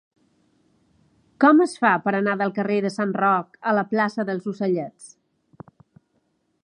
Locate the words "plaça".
3.93-4.27